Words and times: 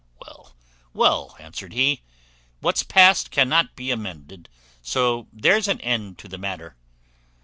"Well, 0.19 0.55
well," 0.95 1.35
answered 1.39 1.73
he; 1.73 2.01
"what's 2.59 2.81
past 2.81 3.29
cannot 3.29 3.75
be 3.75 3.93
mended, 3.95 4.49
so 4.81 5.27
there's 5.31 5.67
an 5.67 5.79
end 5.81 6.19
of 6.25 6.31
the 6.31 6.39
matter." 6.39 6.75